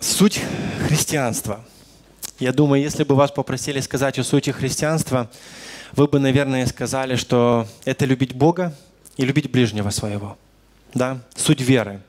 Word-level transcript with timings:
Суть 0.00 0.40
христианства. 0.88 1.62
Я 2.38 2.54
думаю, 2.54 2.82
если 2.82 3.04
бы 3.04 3.14
вас 3.14 3.30
попросили 3.30 3.80
сказать 3.80 4.18
о 4.18 4.24
сути 4.24 4.48
христианства, 4.48 5.30
вы 5.92 6.08
бы, 6.08 6.18
наверное, 6.18 6.64
сказали, 6.66 7.16
что 7.16 7.68
это 7.84 8.06
любить 8.06 8.34
Бога 8.34 8.74
и 9.18 9.26
любить 9.26 9.50
ближнего 9.50 9.90
своего. 9.90 10.38
Да? 10.94 11.20
Суть 11.36 11.60
веры. 11.60 12.00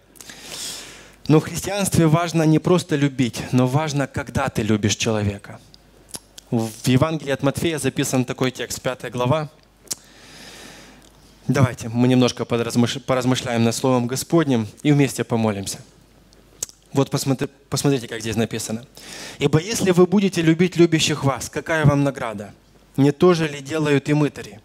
Но 1.27 1.41
в 1.41 1.43
христианстве 1.43 2.07
важно 2.07 2.43
не 2.43 2.59
просто 2.59 2.95
любить, 2.95 3.43
но 3.51 3.67
важно, 3.67 4.07
когда 4.07 4.47
ты 4.47 4.61
любишь 4.61 4.95
человека. 4.95 5.59
В 6.49 6.87
Евангелии 6.87 7.33
от 7.33 7.43
Матфея 7.43 7.77
записан 7.77 8.23
такой 8.23 8.51
текст, 8.51 8.81
5 8.81 9.11
глава. 9.11 9.49
Давайте 11.45 11.89
мы 11.89 12.07
немножко 12.07 12.45
поразмышляем 12.45 13.65
над 13.65 13.75
Словом 13.75 14.07
Господним 14.07 14.69
и 14.81 14.93
вместе 14.93 15.25
помолимся. 15.25 15.79
Вот 16.93 17.09
посмотрите, 17.09 17.51
посмотрите, 17.69 18.07
как 18.07 18.21
здесь 18.21 18.35
написано. 18.35 18.85
«Ибо 19.39 19.59
если 19.59 19.91
вы 19.91 20.05
будете 20.05 20.41
любить 20.41 20.75
любящих 20.75 21.23
вас, 21.23 21.49
какая 21.49 21.85
вам 21.85 22.03
награда? 22.03 22.53
Не 22.97 23.11
то 23.11 23.33
же 23.33 23.47
ли 23.47 23.61
делают 23.61 24.09
и 24.09 24.13
мытари? 24.13 24.59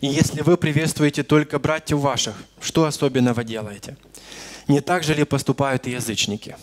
И 0.00 0.06
если 0.06 0.40
вы 0.40 0.56
приветствуете 0.56 1.22
только 1.22 1.58
братьев 1.58 1.98
ваших, 1.98 2.34
что 2.60 2.86
особенного 2.86 3.44
делаете? 3.44 3.98
Не 4.68 4.80
так 4.80 5.04
же 5.04 5.14
ли 5.14 5.24
поступают 5.24 5.86
и 5.86 5.90
язычники?» 5.90 6.56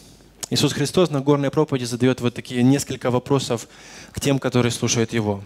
Иисус 0.49 0.73
Христос 0.73 1.11
на 1.11 1.21
горной 1.21 1.51
проповеди 1.51 1.83
задает 1.83 2.21
вот 2.21 2.33
такие 2.33 2.63
несколько 2.63 3.11
вопросов 3.11 3.67
к 4.13 4.19
тем, 4.19 4.39
которые 4.39 4.71
слушают 4.71 5.13
Его. 5.13 5.43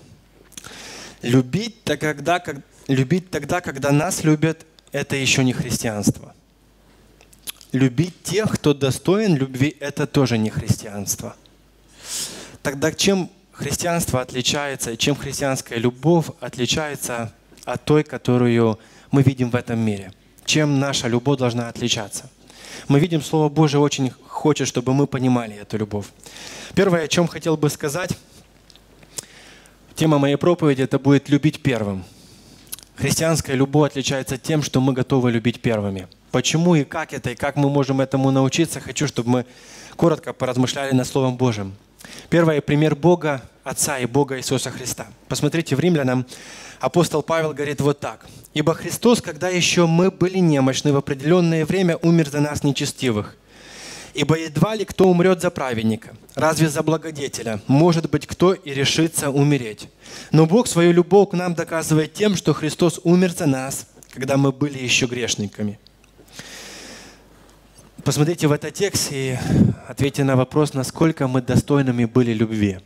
Любить, 1.23 1.83
тогда, 1.83 2.39
как, 2.39 2.57
любить 2.87 3.29
тогда, 3.29 3.61
когда 3.61 3.91
нас 3.91 4.23
любят, 4.23 4.65
это 4.91 5.15
еще 5.15 5.43
не 5.43 5.53
христианство– 5.53 6.33
любить 7.71 8.23
тех, 8.23 8.51
кто 8.51 8.73
достоин 8.73 9.35
любви, 9.35 9.75
это 9.79 10.07
тоже 10.07 10.37
не 10.37 10.49
христианство. 10.49 11.35
Тогда 12.61 12.91
чем 12.91 13.29
христианство 13.51 14.21
отличается, 14.21 14.97
чем 14.97 15.15
христианская 15.15 15.77
любовь 15.77 16.27
отличается 16.39 17.33
от 17.65 17.85
той, 17.85 18.03
которую 18.03 18.79
мы 19.11 19.23
видим 19.23 19.49
в 19.49 19.55
этом 19.55 19.79
мире? 19.79 20.13
Чем 20.45 20.79
наша 20.79 21.07
любовь 21.07 21.39
должна 21.39 21.69
отличаться? 21.69 22.29
Мы 22.87 22.99
видим, 22.99 23.21
Слово 23.21 23.49
Божие 23.49 23.79
очень 23.79 24.11
хочет, 24.27 24.67
чтобы 24.67 24.93
мы 24.93 25.07
понимали 25.07 25.55
эту 25.55 25.77
любовь. 25.77 26.07
Первое, 26.73 27.03
о 27.03 27.07
чем 27.07 27.27
хотел 27.27 27.57
бы 27.57 27.69
сказать, 27.69 28.17
тема 29.95 30.17
моей 30.17 30.35
проповеди, 30.35 30.81
это 30.81 30.99
будет 30.99 31.29
«любить 31.29 31.61
первым». 31.61 32.03
Христианская 32.95 33.55
любовь 33.55 33.91
отличается 33.91 34.37
тем, 34.37 34.61
что 34.61 34.81
мы 34.81 34.93
готовы 34.93 35.31
любить 35.31 35.61
первыми– 35.61 36.07
Почему 36.31 36.75
и 36.75 36.83
как 36.83 37.13
это, 37.13 37.31
и 37.31 37.35
как 37.35 37.57
мы 37.57 37.69
можем 37.69 37.99
этому 37.99 38.31
научиться, 38.31 38.79
хочу, 38.79 39.07
чтобы 39.07 39.29
мы 39.29 39.45
коротко 39.97 40.31
поразмышляли 40.33 40.93
над 40.93 41.05
Словом 41.05 41.35
Божьим. 41.35 41.75
Первый 42.29 42.61
пример 42.61 42.95
Бога, 42.95 43.41
Отца 43.63 43.99
и 43.99 44.05
Бога 44.05 44.37
Иисуса 44.37 44.71
Христа. 44.71 45.07
Посмотрите, 45.27 45.75
в 45.75 45.79
Римлянам 45.79 46.25
апостол 46.79 47.21
Павел 47.21 47.53
говорит 47.53 47.81
вот 47.81 47.99
так. 47.99 48.25
«Ибо 48.53 48.73
Христос, 48.73 49.21
когда 49.21 49.49
еще 49.49 49.85
мы 49.85 50.09
были 50.09 50.39
немощны, 50.39 50.93
в 50.93 50.97
определенное 50.97 51.65
время 51.65 51.97
умер 51.97 52.29
за 52.29 52.39
нас 52.39 52.63
нечестивых. 52.63 53.35
Ибо 54.13 54.37
едва 54.37 54.75
ли 54.75 54.83
кто 54.83 55.07
умрет 55.07 55.41
за 55.41 55.51
праведника, 55.51 56.13
разве 56.35 56.69
за 56.69 56.83
благодетеля? 56.83 57.61
Может 57.67 58.09
быть, 58.09 58.27
кто 58.27 58.53
и 58.53 58.73
решится 58.73 59.29
умереть. 59.29 59.87
Но 60.31 60.45
Бог 60.45 60.67
свою 60.67 60.91
любовь 60.91 61.29
к 61.29 61.33
нам 61.33 61.53
доказывает 61.53 62.13
тем, 62.13 62.35
что 62.35 62.53
Христос 62.53 62.99
умер 63.03 63.31
за 63.31 63.45
нас, 63.45 63.87
когда 64.13 64.35
мы 64.35 64.51
были 64.51 64.77
еще 64.77 65.05
грешниками. 65.05 65.79
Посмотрите 68.03 68.47
в 68.47 68.51
этот 68.51 68.73
текст 68.73 69.09
и 69.11 69.37
ответьте 69.87 70.23
на 70.23 70.35
вопрос, 70.35 70.73
насколько 70.73 71.27
мы 71.27 71.41
достойными 71.41 72.05
были 72.05 72.33
любви. 72.33 72.79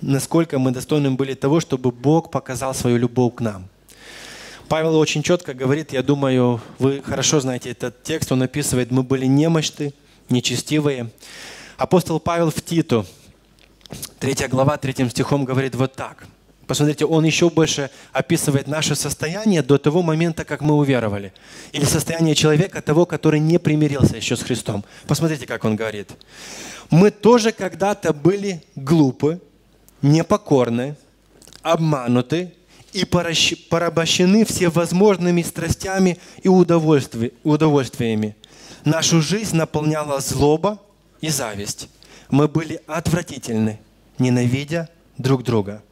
Насколько 0.00 0.58
мы 0.58 0.72
достойными 0.72 1.14
были 1.14 1.34
того, 1.34 1.60
чтобы 1.60 1.92
Бог 1.92 2.32
показал 2.32 2.74
свою 2.74 2.96
любовь 2.96 3.36
к 3.36 3.40
нам. 3.40 3.68
Павел 4.68 4.96
очень 4.96 5.22
четко 5.22 5.54
говорит, 5.54 5.92
я 5.92 6.02
думаю, 6.02 6.60
вы 6.80 7.02
хорошо 7.02 7.38
знаете 7.38 7.70
этот 7.70 8.02
текст, 8.02 8.32
он 8.32 8.42
описывает, 8.42 8.90
мы 8.90 9.04
были 9.04 9.26
немощны, 9.26 9.92
нечестивые. 10.28 11.10
Апостол 11.76 12.18
Павел 12.18 12.50
в 12.50 12.62
Титу, 12.62 13.06
3 14.18 14.48
глава, 14.48 14.76
3 14.76 15.08
стихом 15.08 15.44
говорит 15.44 15.76
вот 15.76 15.94
так– 15.94 16.26
Посмотрите, 16.72 17.04
он 17.04 17.22
еще 17.24 17.50
больше 17.50 17.90
описывает 18.14 18.66
наше 18.66 18.94
состояние 18.94 19.60
до 19.60 19.76
того 19.76 20.00
момента, 20.00 20.42
как 20.42 20.62
мы 20.62 20.74
уверовали. 20.74 21.34
Или 21.72 21.84
состояние 21.84 22.34
человека, 22.34 22.80
того, 22.80 23.04
который 23.04 23.40
не 23.40 23.58
примирился 23.58 24.16
еще 24.16 24.36
с 24.36 24.42
Христом. 24.42 24.82
Посмотрите, 25.06 25.46
как 25.46 25.66
он 25.66 25.76
говорит. 25.76 26.12
Мы 26.88 27.10
тоже 27.10 27.52
когда-то 27.52 28.14
были 28.14 28.62
глупы, 28.74 29.38
непокорны, 30.00 30.96
обмануты 31.60 32.54
и 32.94 33.04
порабощены 33.04 34.46
всевозможными 34.46 35.42
страстями 35.42 36.18
и 36.42 36.48
удовольствиями. 36.48 38.34
Нашу 38.86 39.20
жизнь 39.20 39.56
наполняла 39.56 40.20
злоба 40.20 40.80
и 41.20 41.28
зависть. 41.28 41.90
Мы 42.30 42.48
были 42.48 42.80
отвратительны, 42.86 43.78
ненавидя 44.18 44.88
друг 45.18 45.42
друга. 45.42 45.82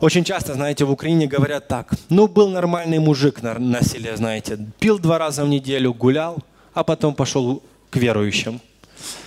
Очень 0.00 0.24
часто, 0.24 0.54
знаете, 0.54 0.84
в 0.84 0.90
Украине 0.90 1.26
говорят 1.26 1.68
так. 1.68 1.94
Ну, 2.10 2.28
был 2.28 2.50
нормальный 2.50 2.98
мужик 2.98 3.42
на, 3.42 3.58
на 3.58 3.82
селе, 3.82 4.16
знаете. 4.16 4.58
Пил 4.78 4.98
два 4.98 5.18
раза 5.18 5.44
в 5.44 5.48
неделю, 5.48 5.94
гулял, 5.94 6.38
а 6.74 6.84
потом 6.84 7.14
пошел 7.14 7.62
к 7.90 7.96
верующим 7.96 8.60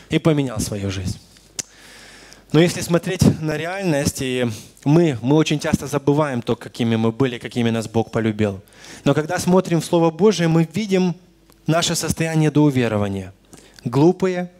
и 0.09 0.19
поменял 0.19 0.59
свою 0.59 0.91
жизнь. 0.91 1.19
Но 2.51 2.59
если 2.59 2.81
смотреть 2.81 3.41
на 3.41 3.57
реальность, 3.57 4.21
и 4.21 4.47
мы, 4.83 5.17
мы 5.21 5.35
очень 5.35 5.59
часто 5.59 5.87
забываем 5.87 6.41
то, 6.41 6.55
какими 6.55 6.95
мы 6.95 7.11
были, 7.11 7.39
какими 7.39 7.71
нас 7.71 7.87
Бог 7.87 8.11
полюбил. 8.11 8.61
Но 9.05 9.13
когда 9.13 9.39
смотрим 9.39 9.81
в 9.81 9.85
Слово 9.85 10.11
Божие, 10.11 10.47
мы 10.47 10.67
видим 10.71 11.15
наше 11.65 11.95
состояние 11.95 12.51
до 12.51 12.63
уверования. 12.63 13.33
Глупые, 13.85 14.51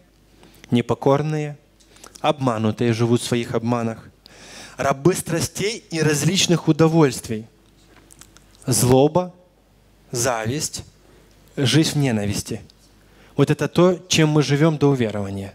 непокорные, 0.71 1.57
обманутые, 2.21 2.93
живут 2.93 3.21
в 3.21 3.25
своих 3.25 3.53
обманах 3.53 4.09
рабы 4.79 5.13
страстей 5.13 5.83
и 5.91 6.01
различных 6.01 6.69
удовольствий. 6.69 7.45
Злоба, 8.65 9.35
зависть, 10.09 10.85
жизнь 11.57 11.91
в 11.91 11.95
ненависти. 11.97 12.61
Вот 13.35 13.51
это 13.51 13.67
то, 13.67 13.99
чем 14.07 14.29
мы 14.29 14.41
живем 14.41 14.77
до 14.77 14.87
уверования. 14.87 15.53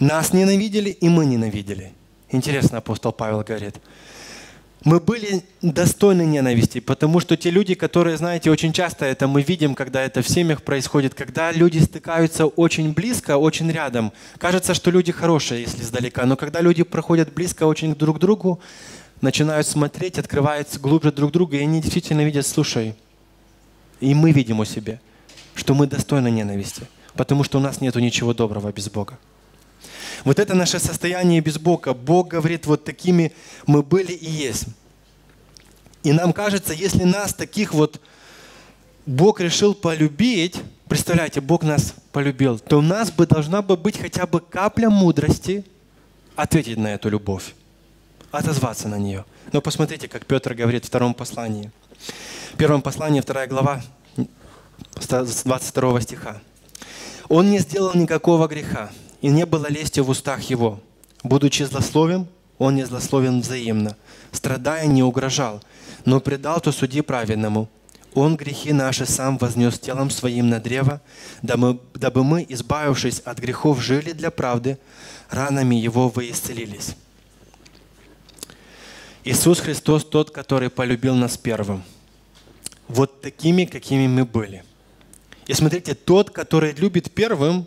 Нас 0.00 0.32
ненавидели, 0.32 0.90
и 0.90 1.08
мы 1.08 1.24
ненавидели. 1.24 1.92
Интересно, 2.30 2.78
апостол 2.78 3.12
Павел 3.12 3.42
говорит– 3.42 3.76
мы 4.84 5.00
были 5.00 5.42
достойны 5.60 6.22
ненависти, 6.22 6.80
потому 6.80 7.20
что 7.20 7.36
те 7.36 7.50
люди, 7.50 7.74
которые, 7.74 8.16
знаете, 8.16 8.50
очень 8.50 8.72
часто 8.72 9.06
это 9.06 9.26
мы 9.26 9.42
видим, 9.42 9.74
когда 9.74 10.02
это 10.02 10.22
в 10.22 10.28
семьях 10.28 10.62
происходит, 10.62 11.14
когда 11.14 11.50
люди 11.50 11.78
стыкаются 11.78 12.46
очень 12.46 12.92
близко, 12.92 13.36
очень 13.38 13.70
рядом. 13.70 14.12
Кажется, 14.38 14.74
что 14.74 14.90
люди 14.90 15.10
хорошие, 15.10 15.62
если 15.62 15.82
издалека, 15.82 16.24
но 16.26 16.36
когда 16.36 16.60
люди 16.60 16.84
проходят 16.84 17.32
близко 17.32 17.64
очень 17.64 17.94
друг 17.94 18.18
к 18.18 18.20
другу, 18.20 18.60
начинают 19.20 19.66
смотреть, 19.66 20.18
открываются 20.18 20.78
глубже 20.78 21.10
друг 21.12 21.32
друга, 21.32 21.56
и 21.56 21.62
они 21.62 21.80
действительно 21.80 22.24
видят, 22.24 22.46
слушай, 22.46 22.94
и 24.00 24.14
мы 24.14 24.30
видим 24.30 24.60
у 24.60 24.64
себя, 24.64 25.00
что 25.54 25.74
мы 25.74 25.88
достойны 25.88 26.30
ненависти, 26.30 26.82
потому 27.14 27.42
что 27.42 27.58
у 27.58 27.60
нас 27.60 27.80
нет 27.80 27.96
ничего 27.96 28.32
доброго 28.32 28.72
без 28.72 28.88
Бога. 28.88 29.18
Вот 30.28 30.38
это 30.38 30.52
наше 30.52 30.78
состояние 30.78 31.40
без 31.40 31.58
Бога. 31.58 31.94
Бог 31.94 32.28
говорит, 32.28 32.66
вот 32.66 32.84
такими 32.84 33.32
мы 33.66 33.82
были 33.82 34.12
и 34.12 34.30
есть. 34.30 34.66
И 36.02 36.12
нам 36.12 36.34
кажется, 36.34 36.74
если 36.74 37.04
нас 37.04 37.32
таких 37.32 37.72
вот 37.72 37.98
Бог 39.06 39.40
решил 39.40 39.74
полюбить, 39.74 40.56
представляете, 40.86 41.40
Бог 41.40 41.62
нас 41.62 41.94
полюбил, 42.12 42.58
то 42.58 42.76
у 42.76 42.82
нас 42.82 43.10
бы 43.10 43.26
должна 43.26 43.62
бы 43.62 43.78
быть 43.78 43.98
хотя 43.98 44.26
бы 44.26 44.40
капля 44.40 44.90
мудрости 44.90 45.64
ответить 46.36 46.76
на 46.76 46.88
эту 46.88 47.08
любовь, 47.08 47.54
отозваться 48.30 48.86
на 48.86 48.98
нее. 48.98 49.24
Но 49.52 49.62
посмотрите, 49.62 50.08
как 50.08 50.26
Петр 50.26 50.52
говорит 50.52 50.84
в 50.84 50.88
втором 50.88 51.14
послании. 51.14 51.70
В 52.52 52.58
первом 52.58 52.82
послании, 52.82 53.22
вторая 53.22 53.46
глава, 53.46 53.80
с 55.00 55.42
22 55.44 56.02
стиха. 56.02 56.42
«Он 57.30 57.50
не 57.50 57.60
сделал 57.60 57.94
никакого 57.94 58.46
греха, 58.46 58.90
и 59.20 59.28
не 59.28 59.46
было 59.46 59.66
лести 59.68 60.00
в 60.00 60.08
устах 60.08 60.42
его. 60.42 60.80
Будучи 61.22 61.64
злословен, 61.64 62.26
он 62.58 62.76
не 62.76 62.84
злословен 62.86 63.40
взаимно. 63.40 63.96
Страдая, 64.32 64.86
не 64.86 65.02
угрожал, 65.02 65.62
но 66.04 66.20
предал 66.20 66.60
то 66.60 66.72
суди 66.72 67.00
праведному. 67.00 67.68
Он 68.14 68.36
грехи 68.36 68.72
наши 68.72 69.06
сам 69.06 69.38
вознес 69.38 69.78
телом 69.78 70.10
своим 70.10 70.48
на 70.48 70.60
древо, 70.60 71.00
дабы 71.42 72.24
мы, 72.24 72.44
избавившись 72.48 73.20
от 73.20 73.38
грехов, 73.38 73.80
жили 73.80 74.12
для 74.12 74.30
правды, 74.30 74.78
ранами 75.30 75.76
Его 75.76 76.08
вы 76.08 76.30
исцелились. 76.30 76.96
Иисус 79.24 79.60
Христос 79.60 80.04
тот, 80.04 80.30
который 80.30 80.70
полюбил 80.70 81.14
нас 81.14 81.36
первым. 81.36 81.82
Вот 82.88 83.20
такими, 83.20 83.66
какими 83.66 84.06
мы 84.08 84.24
были. 84.24 84.64
И 85.46 85.52
смотрите, 85.52 85.94
тот, 85.94 86.30
который 86.30 86.72
любит 86.72 87.12
первым, 87.12 87.66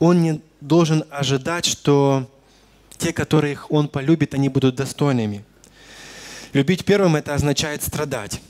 он 0.00 0.22
не 0.22 0.40
должен 0.66 1.04
ожидать, 1.10 1.66
что 1.66 2.26
те, 2.96 3.12
которых 3.12 3.70
он 3.70 3.88
полюбит, 3.88 4.34
они 4.34 4.48
будут 4.48 4.76
достойными. 4.76 5.44
Любить 6.52 6.84
первым– 6.84 7.16
это 7.16 7.34
означает 7.34 7.82
страдать. 7.82 8.40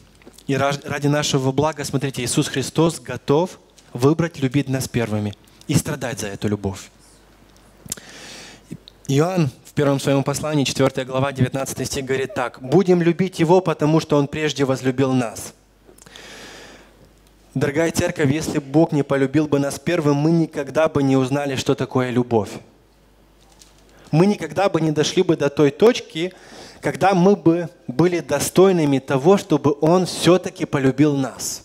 И 0.46 0.56
ради 0.56 1.06
нашего 1.06 1.52
блага, 1.52 1.84
смотрите, 1.84 2.22
Иисус 2.22 2.48
Христос 2.48 3.00
готов 3.00 3.58
выбрать 3.92 4.38
любить 4.38 4.68
нас 4.68 4.88
первыми 4.88 5.34
и 5.66 5.74
страдать 5.74 6.20
за 6.20 6.28
эту 6.28 6.48
любовь. 6.48 6.90
Иоанн 9.08 9.50
в 9.64 9.72
первом 9.72 9.98
своем 9.98 10.22
послании, 10.22 10.64
4 10.64 11.04
глава, 11.06 11.32
19 11.32 11.86
стих 11.86 12.04
говорит 12.04 12.34
так. 12.34 12.62
«Будем 12.62 13.02
любить 13.02 13.40
Его, 13.40 13.60
потому 13.60 14.00
что 14.00 14.16
Он 14.16 14.28
прежде 14.28 14.64
возлюбил 14.64 15.12
нас». 15.12 15.54
Дорогая 17.54 17.92
церковь, 17.92 18.32
если 18.32 18.58
Бог 18.58 18.90
не 18.90 19.04
полюбил 19.04 19.46
бы 19.46 19.60
нас 19.60 19.78
первым, 19.78 20.16
мы 20.16 20.32
никогда 20.32 20.88
бы 20.88 21.04
не 21.04 21.16
узнали, 21.16 21.54
что 21.54 21.76
такое 21.76 22.10
любовь. 22.10 22.50
Мы 24.10 24.26
никогда 24.26 24.68
бы 24.68 24.80
не 24.80 24.90
дошли 24.90 25.22
бы 25.22 25.36
до 25.36 25.48
той 25.50 25.70
точки, 25.70 26.32
когда 26.80 27.14
мы 27.14 27.36
бы 27.36 27.68
были 27.86 28.18
достойными 28.18 28.98
того, 28.98 29.36
чтобы 29.36 29.76
Он 29.80 30.04
все-таки 30.06 30.64
полюбил 30.64 31.16
нас. 31.16 31.62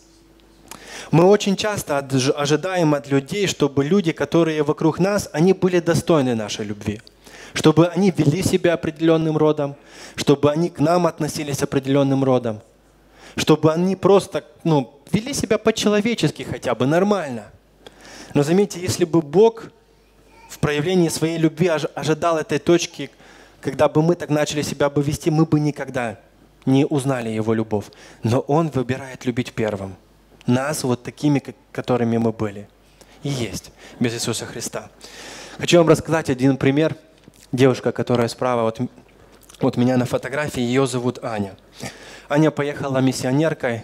Мы 1.10 1.24
очень 1.24 1.56
часто 1.56 1.98
ожидаем 1.98 2.94
от 2.94 3.08
людей, 3.10 3.48
чтобы 3.48 3.84
люди, 3.84 4.12
которые 4.12 4.62
вокруг 4.62 5.00
нас, 5.00 5.28
они 5.34 5.54
были 5.54 5.80
достойны 5.80 6.36
нашей 6.36 6.66
любви. 6.66 7.02
Чтобы 7.54 7.88
они 7.88 8.14
вели 8.16 8.44
себя 8.44 8.74
определенным 8.74 9.38
родом, 9.38 9.76
чтобы 10.16 10.52
они 10.52 10.70
к 10.70 10.80
нам 10.80 11.08
относились 11.08 11.64
определенным 11.64 12.24
родом, 12.24 12.62
чтобы 13.36 13.72
они 13.74 13.96
просто 13.96 14.46
ну, 14.64 15.00
вели 15.12 15.34
себя 15.34 15.58
по-человечески 15.58 16.44
хотя 16.44 16.76
бы, 16.76 16.86
нормально. 16.86 17.52
Но 18.34 18.44
заметьте, 18.44 18.80
если 18.80 19.06
бы 19.06 19.22
Бог 19.22 19.72
в 20.50 20.60
проявлении 20.60 21.10
своей 21.10 21.38
любви 21.38 21.68
ожидал 21.68 22.38
этой 22.38 22.60
точки, 22.60 23.10
когда 23.62 23.88
бы 23.90 24.02
мы 24.02 24.16
так 24.16 24.30
начали 24.30 24.62
себя 24.62 24.90
бы 24.90 25.02
вести, 25.02 25.30
мы 25.30 25.46
бы 25.46 25.60
никогда 25.60 26.20
не 26.66 26.86
узнали 26.86 27.30
Его 27.30 27.54
любовь. 27.54 27.86
Но 28.24 28.40
Он 28.42 28.70
выбирает 28.70 29.26
любить 29.26 29.54
первым. 29.54 29.96
Нас 30.46 30.84
вот 30.84 31.04
такими, 31.04 31.44
которыми 31.72 32.18
мы 32.18 32.32
были. 32.32 32.68
И 33.24 33.30
есть 33.30 33.72
без 34.00 34.14
Иисуса 34.14 34.46
Христа. 34.46 34.90
Хочу 35.58 35.78
вам 35.78 35.90
рассказать 35.90 36.30
один 36.30 36.58
пример. 36.58 36.96
Девушка, 37.52 37.92
которая 37.92 38.28
справа 38.28 38.64
вот, 38.64 38.80
вот 39.60 39.78
меня 39.78 39.98
на 39.98 40.06
фотографии, 40.06 40.62
ее 40.62 40.88
зовут 40.88 41.24
Аня. 41.24 41.56
Аня 42.30 42.52
поехала 42.52 43.00
миссионеркой 43.00 43.84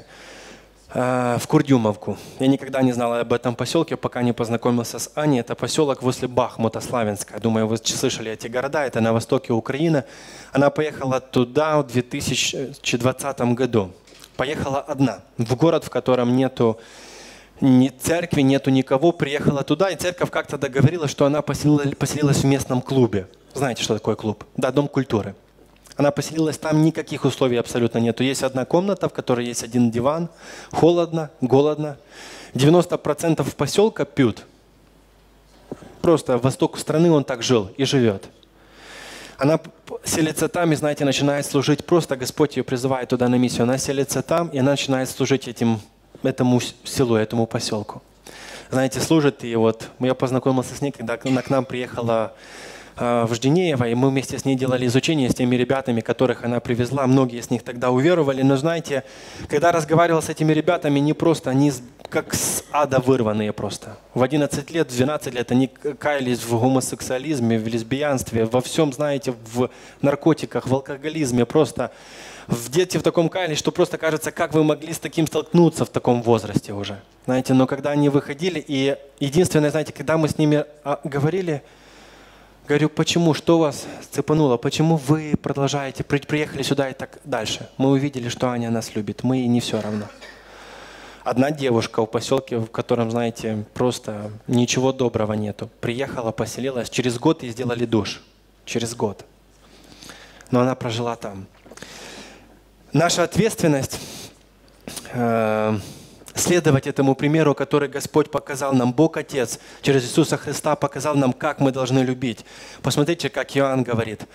Э, 0.98 1.38
в 1.42 1.48
Курдюмовку. 1.48 2.18
Я 2.40 2.48
никогда 2.48 2.82
не 2.82 2.94
знал 2.94 3.14
об 3.16 3.34
этом 3.34 3.54
поселке, 3.54 3.98
пока 3.98 4.22
не 4.22 4.32
познакомился 4.32 4.98
с 4.98 5.12
Аней. 5.16 5.42
Это 5.42 5.54
поселок 5.54 6.02
возле 6.02 6.30
Бахмута, 6.30 6.80
Славянска. 6.80 7.38
Думаю, 7.42 7.68
вы 7.68 7.76
слышали 7.78 8.32
эти 8.32 8.48
города. 8.48 8.86
Это 8.86 9.02
на 9.02 9.12
востоке 9.12 9.52
Украины. 9.52 10.06
Она 10.54 10.70
поехала 10.70 11.20
туда 11.20 11.82
в 11.82 11.88
2020 11.88 13.42
году. 13.56 13.92
Поехала 14.38 14.80
одна 14.80 15.20
в 15.38 15.54
город, 15.58 15.84
в 15.84 15.90
котором 15.90 16.34
нету 16.38 16.80
ни 17.60 17.90
церкви, 17.90 18.40
нету 18.40 18.70
никого. 18.70 19.12
Приехала 19.12 19.64
туда, 19.64 19.90
и 19.90 19.98
церковь 19.98 20.32
как-то 20.32 20.58
договорилась, 20.58 21.12
что 21.12 21.26
она 21.26 21.42
поселилась 21.42 22.38
в 22.38 22.46
местном 22.46 22.82
клубе. 22.82 23.28
Знаете, 23.54 23.84
что 23.84 23.96
такое 23.96 24.16
клуб? 24.16 24.46
Да, 24.56 24.72
дом 24.72 24.88
культуры. 24.88 25.36
Она 25.98 26.12
поселилась 26.12 26.58
там, 26.58 26.84
никаких 26.84 27.24
условий 27.24 27.58
абсолютно 27.58 28.00
нету. 28.00 28.24
Есть 28.24 28.44
одна 28.44 28.66
комната, 28.66 29.08
в 29.08 29.14
которой 29.14 29.46
есть 29.46 29.64
один 29.64 29.92
диван, 29.92 30.30
холодно, 30.72 31.30
голодно. 31.40 31.98
90% 32.54 33.56
поселка 33.56 34.06
пьют. 34.06 34.46
Просто 36.02 36.38
восток 36.38 36.78
страны 36.78 37.12
он 37.12 37.24
так 37.24 37.44
жил 37.44 37.72
и 37.78 37.86
живет. 37.86 38.26
Она 39.38 39.60
селится 40.04 40.48
там 40.48 40.72
и, 40.72 40.76
знаете, 40.76 41.04
начинает 41.06 41.46
служить. 41.46 41.86
Просто 41.86 42.16
Господь 42.16 42.58
ее 42.58 42.64
призывает 42.64 43.10
туда 43.10 43.28
на 43.28 43.36
миссию. 43.36 43.64
Она 43.64 43.78
селится 43.78 44.22
там, 44.22 44.50
и 44.50 44.60
она 44.60 44.72
начинает 44.72 45.10
служить 45.10 45.48
этим, 45.48 45.82
этому 46.24 46.62
селу, 46.84 47.16
этому 47.16 47.46
поселку. 47.46 48.02
Знаете, 48.70 49.00
служит, 49.00 49.44
и 49.44 49.56
вот 49.56 49.90
я 50.00 50.14
познакомился 50.14 50.76
с 50.76 50.82
ней, 50.82 50.92
когда 50.92 51.18
она 51.24 51.42
к 51.42 51.50
нам 51.50 51.66
приехала 51.66 52.34
Э, 52.98 53.26
в 53.26 53.36
Жденеево, 53.36 53.90
и 53.90 53.94
мы 53.94 54.10
вместе 54.10 54.40
с 54.40 54.46
ней 54.46 54.56
делали 54.56 54.86
изучение 54.86 55.30
с 55.30 55.36
теми 55.36 55.58
ребятами, 55.58 56.00
которых 56.00 56.46
она 56.46 56.62
привезла. 56.62 57.06
Многие 57.08 57.40
из 57.40 57.50
них 57.50 57.62
тогда 57.62 57.92
уверовали, 57.92 58.42
но 58.42 58.56
знаете, 58.56 59.04
когда 59.50 59.74
разговаривал 59.74 60.22
с 60.22 60.30
этими 60.30 60.54
ребятами, 60.54 61.00
не 61.00 61.12
просто, 61.12 61.50
они 61.50 61.74
как 62.10 62.34
с 62.34 62.64
ада 62.72 63.00
вырванные 63.00 63.52
просто. 63.52 63.98
В 64.14 64.24
11 64.24 64.72
лет, 64.72 64.90
в 64.90 64.96
12 64.96 65.34
лет 65.34 65.52
они 65.52 65.68
каялись 65.68 66.40
в 66.40 66.58
гомосексуализме, 66.58 67.60
в 67.60 67.68
лесбиянстве, 67.68 68.46
во 68.46 68.62
всем, 68.62 68.94
знаете, 68.94 69.34
в 69.54 69.70
наркотиках, 70.02 70.66
в 70.66 70.74
алкоголизме, 70.74 71.46
просто 71.46 71.92
в 72.48 72.72
дети 72.72 72.98
в 72.98 73.04
таком 73.04 73.28
каялись, 73.28 73.58
что 73.58 73.72
просто 73.72 73.98
кажется, 73.98 74.32
как 74.32 74.54
вы 74.54 74.64
могли 74.64 74.94
с 74.94 75.00
таким 75.00 75.28
столкнуться 75.28 75.84
в 75.84 75.90
таком 75.90 76.22
возрасте 76.22 76.72
уже. 76.72 77.02
Знаете, 77.26 77.54
но 77.54 77.68
когда 77.68 77.90
они 77.90 78.08
выходили, 78.08 78.64
и 78.66 78.96
единственное, 79.20 79.72
знаете, 79.72 79.92
когда 79.92 80.18
мы 80.18 80.30
с 80.30 80.38
ними 80.38 80.64
а, 80.84 81.02
говорили, 81.04 81.62
Говорю, 82.68 82.90
почему, 82.90 83.36
что 83.36 83.60
вас 83.60 83.86
цепануло, 84.10 84.58
почему 84.58 84.98
вы 84.98 85.36
продолжаете, 85.40 86.04
приехали 86.04 86.64
сюда 86.64 86.90
и 86.90 86.94
так 86.94 87.20
дальше. 87.24 87.70
Мы 87.78 87.92
увидели, 87.92 88.28
что 88.28 88.50
Аня 88.50 88.72
нас 88.72 88.96
любит, 88.96 89.22
мы 89.22 89.38
ей 89.38 89.48
не 89.48 89.60
все 89.60 89.80
равно. 89.82 90.06
Одна 91.24 91.52
девушка 91.52 92.02
в 92.02 92.08
поселке, 92.08 92.58
в 92.58 92.72
котором, 92.72 93.12
знаете, 93.12 93.66
просто 93.76 94.32
ничего 94.48 94.94
доброго 94.94 95.34
нету, 95.34 95.70
приехала, 95.80 96.32
поселилась, 96.32 96.90
через 96.90 97.20
год 97.20 97.44
ей 97.44 97.52
сделали 97.52 97.86
душ. 97.86 98.24
Через 98.66 98.96
год. 98.96 99.26
Но 100.50 100.62
она 100.62 100.74
прожила 100.74 101.16
там. 101.16 101.46
Наша 102.94 103.24
ответственность 103.24 104.00
э, 105.14 105.78
следовать 106.36 106.86
этому 106.86 107.16
примеру, 107.16 107.56
который 107.56 107.90
Господь 107.90 108.30
показал 108.30 108.74
нам. 108.74 108.94
Бог 108.94 109.18
Отец 109.18 109.60
через 109.82 110.04
Иисуса 110.04 110.38
Христа 110.38 110.76
показал 110.76 111.16
нам, 111.16 111.34
как 111.34 111.60
мы 111.60 111.72
должны 111.72 112.00
любить. 112.00 112.46
Посмотрите, 112.82 113.30
как 113.30 113.56
Иоанн 113.58 113.84
говорит 113.84 114.28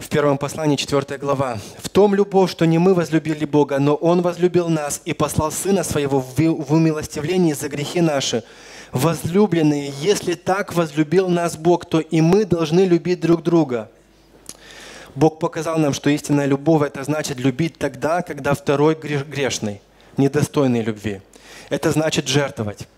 в 0.00 0.08
первом 0.08 0.38
послании, 0.38 0.76
4 0.76 1.18
глава. 1.18 1.58
«В 1.78 1.88
том 1.88 2.14
любовь, 2.14 2.50
что 2.50 2.64
не 2.64 2.78
мы 2.78 2.94
возлюбили 2.94 3.44
Бога, 3.44 3.78
но 3.78 3.94
Он 3.94 4.22
возлюбил 4.22 4.68
нас 4.68 5.02
и 5.04 5.12
послал 5.12 5.52
Сына 5.52 5.84
Своего 5.84 6.20
в 6.20 6.72
умилостивлении 6.72 7.52
за 7.52 7.68
грехи 7.68 8.00
наши. 8.00 8.42
Возлюбленные, 8.92 9.92
если 10.00 10.34
так 10.34 10.74
возлюбил 10.74 11.28
нас 11.28 11.56
Бог, 11.56 11.84
то 11.84 12.00
и 12.00 12.20
мы 12.20 12.44
должны 12.44 12.80
любить 12.80 13.20
друг 13.20 13.42
друга». 13.42 13.90
Бог 15.14 15.38
показал 15.38 15.76
нам, 15.78 15.92
что 15.92 16.08
истинная 16.08 16.46
любовь– 16.46 16.82
это 16.86 17.04
значит 17.04 17.38
любить 17.38 17.78
тогда, 17.78 18.22
когда 18.22 18.54
второй 18.54 18.94
грешный– 18.94 19.82
недостойной 20.20 20.82
любви. 20.82 21.20
Это 21.68 21.90
значит 21.90 22.28
жертвовать, 22.28 22.88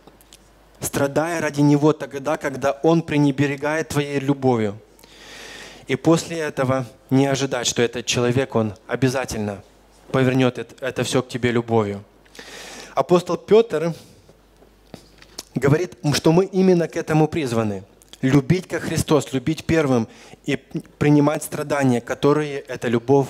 страдая 0.80 1.40
ради 1.40 1.60
Него 1.60 1.92
тогда, 1.92 2.36
когда 2.36 2.72
Он 2.82 3.02
пренебрегает 3.02 3.88
твоей 3.88 4.18
любовью. 4.20 4.78
И 5.88 5.96
после 5.96 6.38
этого 6.38 6.86
не 7.10 7.26
ожидать, 7.26 7.66
что 7.66 7.82
этот 7.82 8.06
человек, 8.06 8.54
он 8.54 8.74
обязательно 8.86 9.62
повернет 10.10 10.58
это, 10.80 11.04
все 11.04 11.22
к 11.22 11.28
тебе 11.28 11.50
любовью. 11.50 12.04
Апостол 12.94 13.36
Петр 13.36 13.94
говорит, 15.54 15.96
что 16.14 16.32
мы 16.32 16.44
именно 16.44 16.88
к 16.88 16.96
этому 16.96 17.28
призваны. 17.28 17.84
Любить 18.20 18.68
как 18.68 18.82
Христос, 18.82 19.32
любить 19.32 19.64
первым 19.64 20.06
и 20.46 20.56
принимать 20.98 21.42
страдания, 21.42 22.00
которые 22.00 22.60
эта 22.60 22.86
любовь 22.88 23.28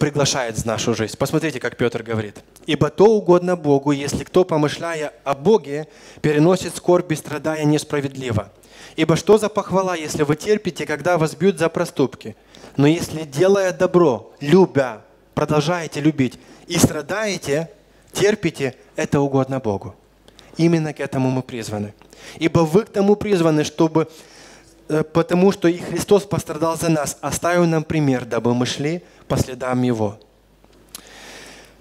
приглашает 0.00 0.56
в 0.56 0.64
нашу 0.64 0.94
жизнь. 0.94 1.16
Посмотрите, 1.16 1.60
как 1.60 1.76
Петр 1.76 2.02
говорит. 2.02 2.42
«Ибо 2.66 2.88
то 2.88 3.04
угодно 3.04 3.54
Богу, 3.54 3.92
если 3.92 4.24
кто, 4.24 4.44
помышляя 4.44 5.12
о 5.22 5.34
Боге, 5.34 5.86
переносит 6.22 6.74
скорбь 6.74 7.12
и 7.12 7.16
страдая 7.16 7.64
несправедливо. 7.64 8.50
Ибо 8.96 9.14
что 9.14 9.38
за 9.38 9.48
похвала, 9.48 9.94
если 9.94 10.24
вы 10.24 10.34
терпите, 10.34 10.86
когда 10.86 11.18
вас 11.18 11.36
бьют 11.36 11.58
за 11.58 11.68
проступки? 11.68 12.34
Но 12.76 12.86
если, 12.86 13.22
делая 13.22 13.72
добро, 13.72 14.32
любя, 14.40 15.02
продолжаете 15.34 16.00
любить 16.00 16.38
и 16.66 16.78
страдаете, 16.78 17.70
терпите, 18.12 18.74
это 18.96 19.20
угодно 19.20 19.60
Богу». 19.60 19.94
Именно 20.56 20.92
к 20.92 21.00
этому 21.00 21.30
мы 21.30 21.42
призваны. 21.42 21.94
Ибо 22.38 22.60
вы 22.60 22.84
к 22.84 22.88
тому 22.88 23.16
призваны, 23.16 23.64
чтобы 23.64 24.08
потому 25.12 25.52
что 25.52 25.68
и 25.68 25.78
Христос 25.78 26.24
пострадал 26.24 26.76
за 26.76 26.88
нас, 26.88 27.16
оставил 27.20 27.64
нам 27.64 27.84
пример, 27.84 28.24
дабы 28.24 28.54
мы 28.54 28.66
шли 28.66 29.02
по 29.28 29.36
следам 29.36 29.82
Его. 29.82 30.18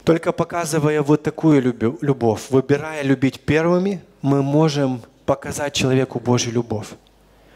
Только 0.03 0.31
показывая 0.31 1.01
вот 1.01 1.23
такую 1.23 1.61
любовь, 2.01 2.49
выбирая 2.49 3.03
любить 3.03 3.39
первыми, 3.41 4.01
мы 4.21 4.41
можем 4.41 5.01
показать 5.25 5.73
человеку 5.73 6.19
Божью 6.19 6.53
любовь. 6.53 6.87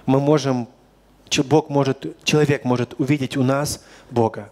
Мы 0.06 0.20
можем, 0.20 0.68
Бог 1.46 1.70
может, 1.70 2.06
человек 2.24 2.66
может 2.66 3.00
увидеть 3.00 3.38
у 3.38 3.44
нас 3.44 3.84
Бога, 4.12 4.52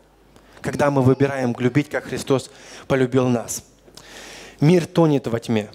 когда 0.62 0.90
мы 0.90 1.02
выбираем 1.02 1.56
любить, 1.60 1.90
как 1.90 2.06
Христос 2.06 2.50
полюбил 2.88 3.28
нас. 3.28 3.64
Мир 4.60 4.86
тонет 4.86 5.28
во 5.28 5.40
тьме. 5.40 5.70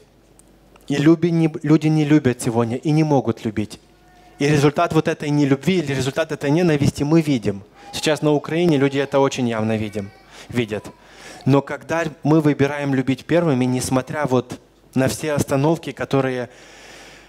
И 0.89 0.97
люди 0.97 1.27
не, 1.27 1.53
люди 1.63 1.89
не 1.89 2.05
любят 2.05 2.41
сегодня 2.41 2.77
и 2.77 2.91
не 2.93 3.03
могут 3.03 3.45
любить. 3.45 3.81
И 4.39 4.47
результат 4.47 4.93
вот 4.93 5.09
этой 5.09 5.31
нелюбви 5.31 5.79
или 5.79 5.95
результат 5.95 6.31
этой 6.33 6.51
ненависти 6.51 7.03
мы 7.03 7.23
видим. 7.23 7.63
Сейчас 7.93 8.21
на 8.21 8.33
Украине 8.33 8.77
люди 8.77 8.99
это 8.99 9.19
очень 9.19 9.49
явно 9.49 9.77
видим, 9.77 10.11
видят. 10.49 10.85
Но 11.47 11.63
когда 11.63 12.05
мы 12.23 12.41
выбираем 12.41 12.95
любить 12.95 13.25
первыми, 13.25 13.65
несмотря 13.65 14.27
вот 14.27 14.61
на 14.95 15.09
все 15.09 15.33
остановки, 15.33 15.93
которые 15.93 16.51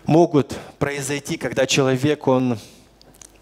могут 0.06 0.58
произойти, 0.80 1.38
когда 1.38 1.66
человек, 1.66 2.28
он 2.28 2.58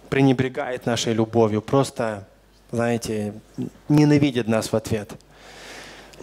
пренебрегает 0.10 0.86
нашей 0.86 1.14
любовью, 1.14 1.62
просто, 1.62 2.28
знаете, 2.72 3.34
ненавидит 3.90 4.48
нас 4.48 4.72
в 4.72 4.76
ответ. 4.76 5.14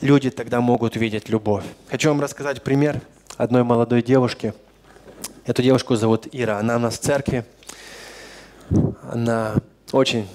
Люди 0.01 0.31
тогда 0.31 0.61
могут 0.61 0.97
видеть 0.97 1.29
любовь. 1.29 1.65
Хочу 1.89 2.09
вам 2.09 2.21
рассказать 2.21 2.63
пример 2.63 3.01
одной 3.37 3.65
молодой 3.65 4.03
девушки. 4.03 4.53
Эту 5.45 5.61
девушку 5.61 5.97
зовут 5.97 6.29
Ира. 6.31 6.59
Она 6.59 6.77
у 6.77 6.79
нас 6.79 6.95
в 6.95 7.01
церкви. 7.01 7.45
Она 9.11 9.57
очень 9.91 10.29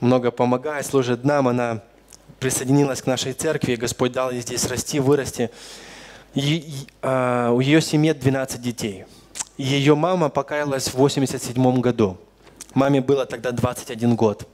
много 0.00 0.30
помогает, 0.30 0.84
служит 0.84 1.24
нам. 1.24 1.48
Она 1.48 1.80
присоединилась 2.38 3.00
к 3.00 3.06
нашей 3.06 3.32
церкви. 3.32 3.76
Господь 3.76 4.12
дал 4.12 4.30
ей 4.30 4.42
здесь 4.42 4.66
расти, 4.66 5.00
вырасти. 5.00 5.50
И, 6.34 6.70
а, 7.00 7.50
у 7.50 7.60
ее 7.60 7.80
семьи 7.80 8.12
12 8.12 8.60
детей. 8.60 9.06
Ее 9.56 9.94
мама 9.94 10.28
покаялась 10.28 10.88
в 10.88 10.94
87 10.96 11.80
году. 11.80 12.18
Маме 12.74 13.00
было 13.00 13.24
тогда 13.24 13.52
21 13.52 14.16
год. 14.16 14.46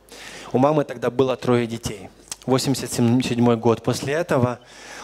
У 0.52 0.58
мамы 0.58 0.84
тогда 0.84 1.10
было 1.10 1.36
трое 1.36 1.66
детей. 1.66 2.08
87 2.46 3.56
год. 3.56 3.82
После 3.82 4.14
этого 4.14 4.60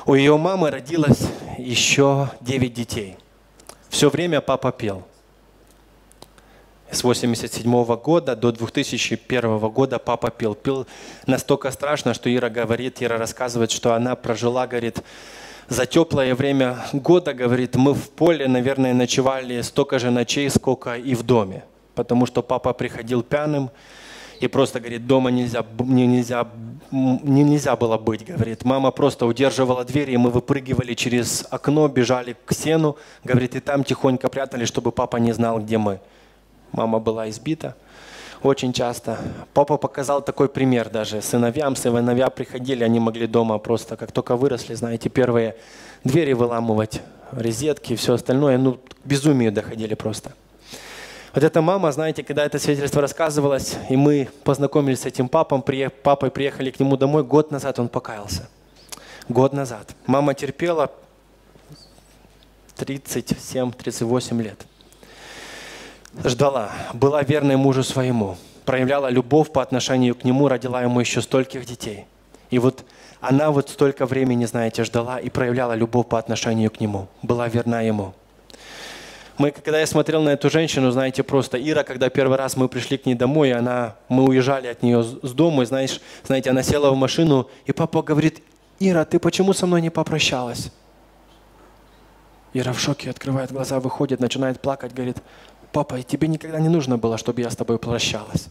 у 0.07 0.15
ее 0.15 0.37
мамы 0.37 0.71
родилось 0.71 1.27
еще 1.59 2.31
9 2.41 2.73
детей. 2.73 3.17
Все 3.95 4.11
время 4.11 4.41
папа 4.41 4.73
пел. 4.73 5.05
С 6.91 7.05
87 7.05 7.85
года 7.95 8.35
до 8.35 8.51
2001 8.51 9.59
года 9.71 10.01
папа 10.01 10.33
пел. 10.33 10.57
Пил 10.57 10.89
настолько 11.29 11.71
страшно, 11.71 12.13
что 12.13 12.29
Ира 12.29 12.51
говорит, 12.51 13.01
Ира 13.01 13.19
рассказывает, 13.19 13.71
что 13.71 13.95
она 13.95 14.17
прожила, 14.17 14.67
говорит, 14.67 14.99
за 15.69 15.87
теплое 15.87 16.35
время 16.35 16.85
года, 16.93 17.35
говорит, 17.35 17.77
мы 17.77 17.95
в 17.95 18.11
поле, 18.11 18.49
наверное, 18.49 18.95
ночевали 18.95 19.61
столько 19.61 20.01
же 20.01 20.11
ночей, 20.11 20.51
сколько 20.51 20.97
и 20.97 21.15
в 21.15 21.23
доме. 21.23 21.63
Потому 21.95 22.27
что 22.27 22.43
папа 22.43 22.73
приходил 22.73 23.23
пьяным, 23.23 23.71
и 24.45 24.49
просто, 24.49 24.79
говорит, 24.79 25.07
дома 25.07 25.31
нельзя, 25.31 25.65
не, 25.79 26.07
нельзя, 26.07 26.47
не, 26.91 27.43
нельзя 27.43 27.77
было 27.77 27.97
быть, 27.97 28.27
говорит. 28.27 28.65
Мама 28.65 28.91
просто 28.91 29.27
удерживала 29.27 29.85
дверь, 29.85 30.11
и 30.11 30.17
мы 30.19 30.31
выпрыгивали 30.31 30.95
через 30.95 31.47
окно, 31.51 31.89
бежали 31.89 32.37
к 32.45 32.53
сену, 32.53 32.97
говорит, 33.25 33.57
и 33.57 33.61
там 33.61 33.85
тихонько 33.85 34.29
прятали, 34.29 34.67
чтобы 34.67 34.93
папа 34.93 35.17
не 35.17 35.33
знал, 35.33 35.61
где 35.61 35.79
мы. 35.79 36.01
Мама 36.73 36.99
была 36.99 37.31
избита 37.31 37.75
очень 38.43 38.75
часто. 38.75 39.19
Папа 39.55 39.79
показал 39.79 40.21
такой 40.21 40.49
пример 40.49 40.91
даже 40.91 41.23
сыновьям. 41.23 41.75
Сыновья 41.75 42.29
приходили, 42.29 42.85
они 42.85 43.01
могли 43.01 43.27
дома 43.27 43.59
просто, 43.59 43.97
как 43.97 44.13
только 44.13 44.37
выросли, 44.37 44.75
знаете, 44.75 45.09
первые 45.09 45.57
двери 46.05 46.35
выламывать, 46.35 47.01
розетки 47.31 47.95
и 47.95 47.97
все 47.97 48.13
остальное. 48.13 48.59
Ну, 48.59 48.75
к 48.75 49.07
безумию 49.07 49.53
доходили 49.53 49.95
просто. 49.95 50.33
Вот 51.35 51.43
эта 51.43 51.61
мама, 51.61 51.91
знаете, 51.93 52.23
когда 52.23 52.45
это 52.45 52.59
свидетельство 52.59 53.03
рассказывалось, 53.03 53.77
и 53.91 53.97
мы 53.97 54.29
познакомились 54.45 55.01
с 55.01 55.07
этим 55.07 55.29
папом, 55.29 55.65
папой 56.03 56.31
приехали 56.31 56.71
к 56.71 56.79
нему 56.79 56.97
домой, 56.97 57.25
год 57.25 57.51
назад 57.51 57.79
он 57.79 57.89
покаялся. 57.89 58.49
Год 59.29 59.53
назад. 59.53 59.95
Мама 60.07 60.35
терпела 60.35 60.93
37-38 62.77 64.43
лет 64.43 64.67
ждала, 66.23 66.71
была 66.93 67.23
верной 67.23 67.57
мужу 67.57 67.83
своему, 67.83 68.37
проявляла 68.65 69.09
любовь 69.09 69.51
по 69.51 69.63
отношению 69.63 70.15
к 70.15 70.25
нему, 70.25 70.49
родила 70.49 70.83
ему 70.83 71.01
еще 71.01 71.21
стольких 71.21 71.67
детей. 71.67 72.07
И 72.51 72.59
вот 72.59 72.85
она 73.21 73.51
вот 73.51 73.71
столько 73.71 74.07
времени, 74.07 74.45
знаете, 74.45 74.85
ждала 74.85 75.19
и 75.19 75.31
проявляла 75.31 75.73
любовь 75.73 76.07
по 76.07 76.19
отношению 76.19 76.71
к 76.71 76.81
нему, 76.81 77.09
была 77.23 77.49
верна 77.49 77.81
ему. 77.81 78.15
Мы, 79.37 79.51
когда 79.51 79.81
я 79.81 79.87
смотрел 79.87 80.23
на 80.23 80.31
эту 80.31 80.49
женщину, 80.49 80.91
знаете, 80.93 81.25
просто 81.25 81.59
Ира, 81.59 81.83
когда 81.83 82.09
первый 82.09 82.39
раз 82.39 82.57
мы 82.57 82.69
пришли 82.69 82.97
к 82.97 83.07
ней 83.07 83.15
домой, 83.15 83.53
она, 83.53 83.97
мы 84.09 84.25
уезжали 84.25 84.69
от 84.69 84.83
нее 84.83 85.03
с 85.03 85.33
дому, 85.33 85.63
и, 85.63 85.67
знаешь, 85.67 86.01
знаете, 86.25 86.51
она 86.51 86.63
села 86.63 86.91
в 86.91 86.97
машину, 86.97 87.49
и 87.67 87.73
папа 87.73 88.03
говорит, 88.03 88.43
Ира, 88.79 89.05
ты 89.05 89.19
почему 89.19 89.53
со 89.53 89.67
мной 89.67 89.83
не 89.83 89.91
попрощалась? 89.91 90.71
Ира 92.53 92.73
в 92.73 92.79
шоке, 92.79 93.11
открывает 93.11 93.51
глаза, 93.51 93.81
выходит, 93.81 94.21
начинает 94.21 94.61
плакать, 94.61 94.95
говорит, 94.95 95.17
папа, 95.73 96.01
тебе 96.03 96.29
никогда 96.29 96.61
не 96.61 96.69
нужно 96.69 96.97
было, 96.97 97.19
чтобы 97.19 97.41
я 97.41 97.51
с 97.51 97.57
тобой 97.57 97.79
прощалась. 97.79 98.47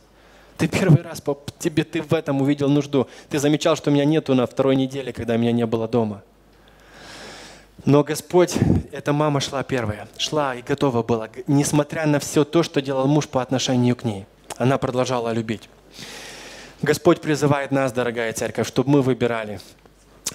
Ты 0.58 0.68
первый 0.68 1.02
раз, 1.02 1.22
пап, 1.22 1.50
тебе 1.60 1.86
ты 1.86 2.02
в 2.02 2.13
этом 2.13 2.42
увидел 2.42 2.70
нужду. 2.70 3.08
Ты 3.30 3.40
замечал, 3.40 3.75
что 3.75 3.90
меня 3.90 4.06
нету 4.06 4.36
на 4.36 4.46
второй 4.46 4.75
неделе, 4.75 5.13
когда 5.13 5.38
меня 5.38 5.54
не 5.54 5.66
было 5.66 5.88
дома. 5.88 6.22
Но 7.86 8.04
Господь, 8.04 8.56
эта 8.94 9.12
мама 9.12 9.42
шла 9.42 9.62
первая, 9.63 10.08
шла 10.18 10.56
и 10.56 10.62
готова 10.62 11.04
была, 11.04 11.30
несмотря 11.48 12.06
на 12.06 12.20
все 12.20 12.46
то, 12.46 12.63
что 12.63 12.82
делал 12.82 13.08
муж 13.08 13.28
по 13.28 13.42
отношению 13.42 13.96
к 13.98 14.06
ней. 14.06 14.25
Она 14.58 14.78
продолжала 14.78 15.34
любить. 15.34 15.70
Господь 16.82 17.20
призывает 17.20 17.72
нас, 17.72 17.92
дорогая 17.92 18.32
церковь, 18.32 18.68
чтобы 18.68 18.90
мы 18.90 19.02
выбирали 19.02 19.60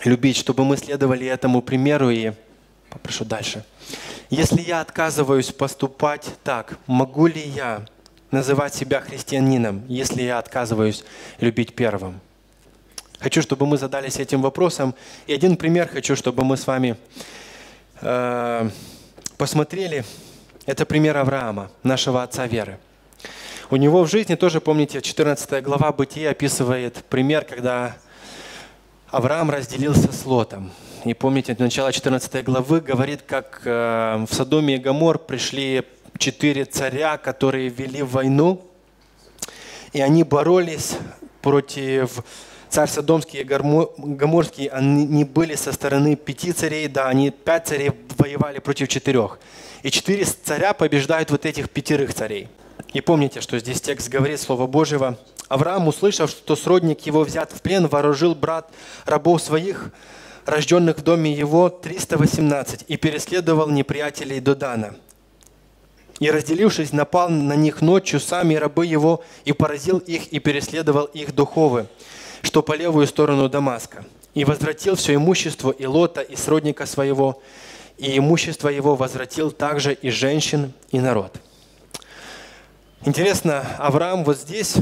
любить, 0.04 0.36
чтобы 0.36 0.64
мы 0.64 0.76
следовали 0.76 1.26
этому 1.26 1.62
примеру 1.62 2.10
и 2.10 2.32
попрошу 2.90 3.24
дальше. 3.24 3.64
Если 4.28 4.60
я 4.60 4.82
отказываюсь 4.82 5.50
поступать 5.50 6.28
так, 6.44 6.78
могу 6.86 7.26
ли 7.26 7.40
я 7.40 7.86
называть 8.30 8.74
себя 8.74 9.00
христианином, 9.00 9.84
если 9.88 10.22
я 10.22 10.38
отказываюсь 10.38 11.02
любить 11.40 11.74
первым? 11.74 12.20
Хочу, 13.20 13.42
чтобы 13.42 13.66
мы 13.66 13.78
задались 13.78 14.18
этим 14.18 14.42
вопросом. 14.42 14.94
И 15.26 15.32
один 15.32 15.56
пример 15.56 15.88
хочу, 15.88 16.14
чтобы 16.14 16.44
мы 16.44 16.56
с 16.56 16.66
вами 16.66 16.96
э, 18.00 18.70
посмотрели. 19.36 20.04
Это 20.66 20.86
пример 20.86 21.16
Авраама, 21.16 21.70
нашего 21.82 22.22
отца 22.22 22.46
веры. 22.46 22.78
У 23.70 23.76
него 23.76 24.04
в 24.04 24.08
жизни 24.08 24.36
тоже, 24.36 24.60
помните, 24.60 25.00
14 25.00 25.62
глава 25.64 25.90
Бытия 25.92 26.30
описывает 26.30 27.04
пример, 27.08 27.44
когда 27.44 27.96
Авраам 29.08 29.50
разделился 29.50 30.12
с 30.12 30.24
Лотом. 30.24 30.70
И 31.04 31.12
помните, 31.12 31.56
начало 31.58 31.92
14 31.92 32.44
главы 32.44 32.80
говорит, 32.80 33.22
как 33.22 33.62
э, 33.64 34.24
в 34.28 34.32
Содоме 34.32 34.76
и 34.76 34.78
Гамор 34.78 35.18
пришли 35.18 35.82
четыре 36.18 36.66
царя, 36.66 37.16
которые 37.16 37.68
вели 37.68 38.02
войну, 38.02 38.64
и 39.92 40.00
они 40.00 40.22
боролись 40.22 40.96
против 41.42 42.22
царь 42.70 42.88
Содомский 42.88 43.40
и 43.40 43.44
Гаморский, 43.44 44.66
они 44.66 45.24
были 45.24 45.54
со 45.54 45.72
стороны 45.72 46.16
пяти 46.16 46.52
царей, 46.52 46.88
да, 46.88 47.08
они 47.08 47.30
пять 47.30 47.68
царей 47.68 47.92
воевали 48.16 48.58
против 48.58 48.88
четырех. 48.88 49.38
И 49.82 49.90
четыре 49.90 50.24
царя 50.24 50.72
побеждают 50.72 51.30
вот 51.30 51.46
этих 51.46 51.70
пятерых 51.70 52.14
царей. 52.14 52.48
И 52.92 53.00
помните, 53.00 53.40
что 53.40 53.58
здесь 53.58 53.80
текст 53.80 54.08
говорит 54.08 54.40
Слово 54.40 54.66
Божьего. 54.66 55.18
Авраам, 55.48 55.88
услышав, 55.88 56.30
что 56.30 56.56
сродник 56.56 57.00
его 57.00 57.22
взят 57.22 57.52
в 57.52 57.60
плен, 57.62 57.86
вооружил 57.86 58.34
брат 58.34 58.70
рабов 59.04 59.42
своих, 59.42 59.90
рожденных 60.46 60.98
в 60.98 61.02
доме 61.02 61.32
его 61.32 61.68
318, 61.68 62.84
и 62.88 62.96
переследовал 62.96 63.68
неприятелей 63.68 64.40
до 64.40 64.54
Дана. 64.54 64.94
И 66.18 66.30
разделившись, 66.30 66.92
напал 66.92 67.28
на 67.28 67.54
них 67.54 67.80
ночью 67.80 68.18
сами 68.18 68.54
рабы 68.54 68.86
его, 68.86 69.22
и 69.44 69.52
поразил 69.52 69.98
их, 69.98 70.32
и 70.32 70.38
переследовал 70.38 71.04
их 71.04 71.34
духовы, 71.34 71.86
что 72.42 72.62
по 72.62 72.74
левую 72.74 73.06
сторону 73.06 73.48
Дамаска. 73.48 74.04
И 74.34 74.44
возвратил 74.44 74.94
все 74.94 75.14
имущество 75.14 75.70
и 75.70 75.86
Лота, 75.86 76.20
и 76.20 76.36
сродника 76.36 76.86
своего, 76.86 77.42
и 77.96 78.18
имущество 78.18 78.68
его 78.68 78.94
возвратил 78.94 79.50
также 79.50 79.94
и 79.94 80.10
женщин, 80.10 80.72
и 80.90 81.00
народ. 81.00 81.34
Интересно, 83.04 83.66
Авраам 83.78 84.24
вот 84.24 84.38
здесь, 84.38 84.76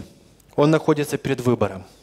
он 0.56 0.70
находится 0.70 1.16
перед 1.18 1.40
выбором– 1.40 1.84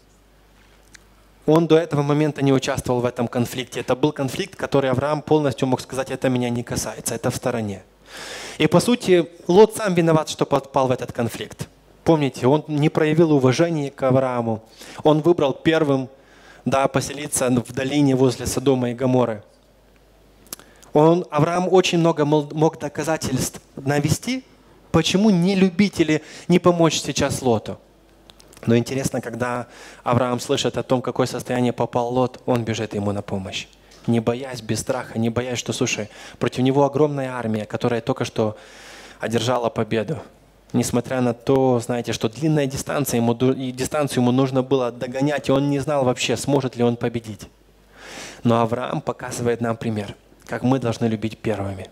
он 1.46 1.68
до 1.68 1.78
этого 1.78 2.02
момента 2.02 2.42
не 2.42 2.54
участвовал 2.54 3.02
в 3.02 3.06
этом 3.06 3.28
конфликте. 3.28 3.82
Это 3.82 3.96
был 3.96 4.14
конфликт, 4.14 4.56
который 4.56 4.90
Авраам 4.90 5.22
полностью 5.22 5.68
мог 5.68 5.82
сказать, 5.82 6.10
это 6.10 6.30
меня 6.30 6.50
не 6.50 6.64
касается, 6.64 7.16
это 7.16 7.32
в 7.32 7.36
стороне. 7.36 7.84
И 8.58 8.68
по 8.68 8.80
сути, 8.80 9.30
Лот 9.48 9.76
сам 9.76 9.94
виноват, 9.94 10.30
что 10.30 10.46
подпал 10.46 10.88
в 10.88 10.92
этот 10.92 11.12
конфликт. 11.12 11.68
Помните, 12.04 12.48
он 12.48 12.66
не 12.68 12.90
проявил 12.90 13.32
уважения 13.32 13.90
к 13.90 14.04
Аврааму. 14.04 14.64
Он 15.04 15.22
выбрал 15.22 15.54
первым 15.54 16.10
да, 16.66 16.88
поселиться 16.88 17.50
в 17.50 17.74
долине 17.74 18.16
возле 18.16 18.46
Содома 18.46 18.92
и 18.92 18.94
Гаморы. 18.94 19.44
Он, 20.94 21.26
Авраам 21.32 21.68
очень 21.72 21.98
много 21.98 22.26
мог 22.26 22.80
доказательств 22.80 23.62
навести, 23.76 24.44
почему 24.92 25.30
не 25.30 25.56
любить 25.56 26.00
или 26.00 26.22
не 26.48 26.60
помочь 26.60 27.02
сейчас 27.02 27.42
Лоту. 27.42 27.80
Но 28.66 28.78
интересно, 28.78 29.20
когда 29.20 29.68
Авраам 30.04 30.40
слышит 30.40 30.78
о 30.78 30.84
том, 30.84 31.02
какое 31.02 31.26
состояние 31.26 31.74
попал 31.74 32.14
Лот, 32.14 32.42
он 32.46 32.64
бежит 32.64 32.94
ему 32.94 33.12
на 33.12 33.22
помощь. 33.22 33.68
не 34.06 34.20
боясь, 34.20 34.62
без 34.62 34.82
страха, 34.82 35.18
не 35.18 35.30
боясь, 35.30 35.58
что, 35.58 35.72
слушай, 35.72 36.10
против 36.38 36.64
него 36.64 36.84
огромная 36.84 37.32
армия, 37.32 37.66
которая 37.66 38.02
только 38.02 38.26
что 38.26 38.58
одержала 39.20 39.70
победу. 39.70 40.22
Несмотря 40.74 41.22
на 41.22 41.36
то, 41.36 41.80
знаете, 41.80 42.14
что 42.14 42.28
длинная 42.28 42.66
дистанция, 42.66 43.20
ему, 43.20 43.34
и 43.34 43.72
дистанцию 43.72 44.24
ему 44.24 44.32
нужно 44.32 44.64
было 44.64 44.92
догонять, 44.92 45.48
и 45.48 45.52
он 45.52 45.70
не 45.70 45.78
знал 45.78 46.04
вообще, 46.04 46.36
сможет 46.36 46.76
ли 46.76 46.84
он 46.84 46.98
победить. 46.98 47.48
Но 48.44 48.60
Авраам 48.60 49.00
показывает 49.00 49.62
нам 49.62 49.78
пример, 49.78 50.16
как 50.46 50.64
мы 50.64 50.80
должны 50.80 51.06
любить 51.06 51.38
первыми. 51.38 51.90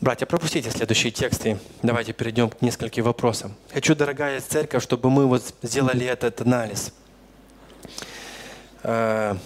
Братья, 0.00 0.26
пропустите 0.26 0.70
следующие 0.70 1.12
тексты. 1.12 1.58
Давайте 1.82 2.12
перейдем 2.12 2.50
к 2.50 2.60
нескольким 2.60 3.04
вопросам. 3.04 3.54
Хочу, 3.72 3.94
дорогая 3.94 4.40
церковь, 4.40 4.82
чтобы 4.82 5.08
мы 5.08 5.26
вот 5.26 5.42
сделали 5.62 6.04
этот 6.04 6.40
анализ. 6.40 6.92
Э, 8.82 9.36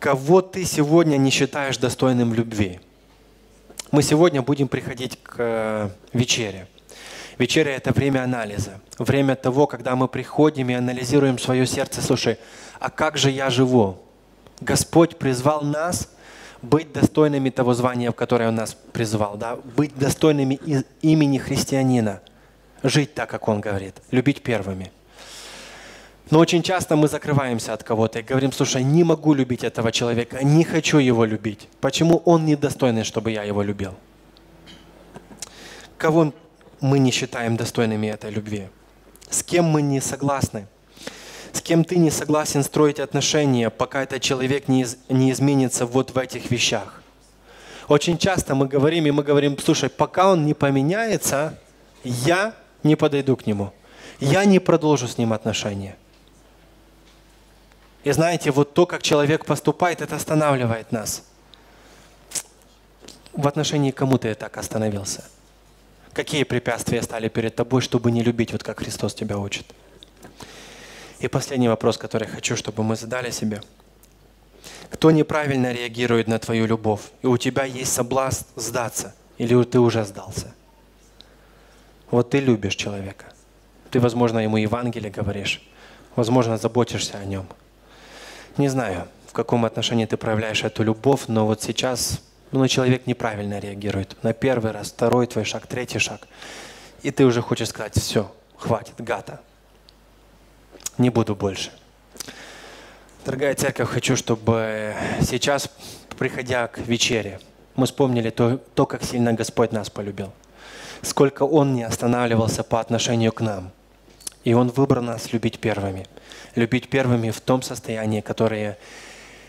кого 0.00 0.42
ты 0.42 0.64
сегодня 0.64 1.16
не 1.16 1.30
считаешь 1.30 1.78
достойным 1.78 2.34
любви? 2.34 2.80
Мы 3.92 4.02
сегодня 4.02 4.42
будем 4.42 4.66
приходить 4.68 5.18
к 5.22 5.36
э, 5.38 5.90
вечере. 6.12 6.66
Вечеря– 7.40 7.74
это 7.76 7.92
время 7.92 8.22
анализа, 8.22 8.82
время 8.98 9.34
того, 9.34 9.66
когда 9.66 9.96
мы 9.96 10.08
приходим 10.08 10.68
и 10.68 10.74
анализируем 10.74 11.38
свое 11.38 11.66
сердце. 11.66 12.02
Слушай, 12.02 12.36
а 12.78 12.90
как 12.90 13.16
же 13.16 13.30
я 13.30 13.48
живу? 13.48 13.96
Господь 14.60 15.16
призвал 15.16 15.62
нас 15.62 16.10
быть 16.60 16.92
достойными 16.92 17.48
того 17.48 17.72
звания, 17.72 18.10
в 18.10 18.14
которое 18.14 18.50
Он 18.50 18.56
нас 18.56 18.76
призвал, 18.92 19.38
да? 19.38 19.56
быть 19.56 19.96
достойными 19.96 20.60
имени 21.00 21.38
христианина, 21.38 22.20
жить 22.82 23.14
так, 23.14 23.30
как 23.30 23.48
Он 23.48 23.62
говорит, 23.62 23.94
любить 24.10 24.42
первыми. 24.42 24.92
Но 26.28 26.40
очень 26.40 26.62
часто 26.62 26.94
мы 26.94 27.08
закрываемся 27.08 27.72
от 27.72 27.82
кого-то 27.82 28.18
и 28.18 28.22
говорим, 28.22 28.52
слушай, 28.52 28.84
не 28.84 29.02
могу 29.02 29.32
любить 29.32 29.64
этого 29.64 29.92
человека, 29.92 30.44
не 30.44 30.62
хочу 30.62 30.98
его 30.98 31.24
любить. 31.24 31.70
Почему 31.80 32.18
он 32.26 32.44
недостойный, 32.44 33.02
чтобы 33.02 33.30
я 33.30 33.44
его 33.44 33.62
любил? 33.62 33.94
Кого 35.96 36.34
мы 36.80 36.98
не 36.98 37.10
считаем 37.10 37.56
достойными 37.56 38.06
этой 38.06 38.30
любви? 38.30 38.68
С 39.28 39.42
кем 39.42 39.64
мы 39.64 39.82
не 39.82 40.00
согласны? 40.00 40.66
С 41.52 41.60
кем 41.60 41.84
ты 41.84 41.96
не 41.96 42.10
согласен 42.10 42.62
строить 42.62 43.00
отношения, 43.00 43.70
пока 43.70 44.02
этот 44.02 44.22
человек 44.22 44.68
не, 44.68 44.82
из, 44.82 44.96
не 45.08 45.32
изменится 45.32 45.86
вот 45.86 46.10
в 46.10 46.18
этих 46.18 46.50
вещах? 46.50 47.02
Очень 47.88 48.18
часто 48.18 48.54
мы 48.54 48.68
говорим, 48.68 49.06
и 49.06 49.10
мы 49.10 49.24
говорим, 49.24 49.58
слушай, 49.58 49.90
пока 49.90 50.30
он 50.30 50.46
не 50.46 50.54
поменяется, 50.54 51.58
я 52.04 52.54
не 52.84 52.96
подойду 52.96 53.36
к 53.36 53.46
нему. 53.46 53.72
Я 54.20 54.44
не 54.44 54.60
продолжу 54.60 55.08
с 55.08 55.18
ним 55.18 55.32
отношения. 55.32 55.96
И 58.04 58.12
знаете, 58.12 58.50
вот 58.50 58.74
то, 58.74 58.86
как 58.86 59.02
человек 59.02 59.44
поступает, 59.44 60.00
это 60.00 60.16
останавливает 60.16 60.92
нас. 60.92 61.24
В 63.32 63.46
отношении 63.46 63.90
кому 63.90 64.18
ты 64.18 64.34
так 64.34 64.56
остановился? 64.56 65.24
Какие 66.12 66.42
препятствия 66.44 67.02
стали 67.02 67.28
перед 67.28 67.54
тобой, 67.54 67.80
чтобы 67.80 68.10
не 68.10 68.22
любить, 68.22 68.52
вот 68.52 68.62
как 68.62 68.80
Христос 68.80 69.14
тебя 69.14 69.38
учит? 69.38 69.66
И 71.20 71.28
последний 71.28 71.68
вопрос, 71.68 71.98
который 71.98 72.26
я 72.26 72.34
хочу, 72.34 72.56
чтобы 72.56 72.82
мы 72.82 72.96
задали 72.96 73.30
себе. 73.30 73.62
Кто 74.90 75.10
неправильно 75.10 75.72
реагирует 75.72 76.26
на 76.26 76.38
твою 76.38 76.66
любовь, 76.66 77.02
и 77.22 77.26
у 77.26 77.36
тебя 77.36 77.64
есть 77.64 77.92
соблазн 77.92 78.44
сдаться, 78.56 79.14
или 79.38 79.62
ты 79.64 79.78
уже 79.78 80.04
сдался? 80.04 80.52
Вот 82.10 82.30
ты 82.30 82.40
любишь 82.40 82.74
человека. 82.74 83.26
Ты, 83.90 84.00
возможно, 84.00 84.40
ему 84.40 84.56
Евангелие 84.56 85.10
говоришь, 85.10 85.62
возможно, 86.16 86.58
заботишься 86.58 87.18
о 87.18 87.24
нем. 87.24 87.46
Не 88.56 88.68
знаю, 88.68 89.06
в 89.28 89.32
каком 89.32 89.64
отношении 89.64 90.06
ты 90.06 90.16
проявляешь 90.16 90.64
эту 90.64 90.82
любовь, 90.82 91.24
но 91.28 91.46
вот 91.46 91.62
сейчас 91.62 92.20
ну, 92.52 92.66
человек 92.68 93.06
неправильно 93.06 93.58
реагирует. 93.58 94.16
На 94.22 94.32
первый 94.32 94.72
раз, 94.72 94.88
второй 94.88 95.26
твой 95.26 95.44
шаг, 95.44 95.66
третий 95.66 95.98
шаг. 95.98 96.26
И 97.02 97.10
ты 97.10 97.24
уже 97.24 97.42
хочешь 97.42 97.68
сказать, 97.68 97.96
все, 97.96 98.32
хватит, 98.56 98.94
гата. 98.98 99.40
Не 100.98 101.10
буду 101.10 101.34
больше. 101.34 101.70
Дорогая 103.24 103.54
церковь, 103.54 103.88
хочу, 103.88 104.16
чтобы 104.16 104.94
сейчас, 105.20 105.70
приходя 106.18 106.66
к 106.66 106.78
вечере, 106.78 107.40
мы 107.76 107.86
вспомнили 107.86 108.30
то, 108.30 108.58
то, 108.74 108.86
как 108.86 109.04
сильно 109.04 109.32
Господь 109.32 109.72
нас 109.72 109.88
полюбил. 109.88 110.32
Сколько 111.02 111.44
Он 111.44 111.74
не 111.74 111.84
останавливался 111.84 112.62
по 112.62 112.80
отношению 112.80 113.32
к 113.32 113.40
нам. 113.40 113.70
И 114.44 114.54
Он 114.54 114.68
выбрал 114.68 115.02
нас 115.02 115.32
любить 115.32 115.58
первыми. 115.58 116.06
Любить 116.56 116.90
первыми 116.90 117.30
в 117.30 117.40
том 117.40 117.62
состоянии, 117.62 118.20
которое, 118.20 118.76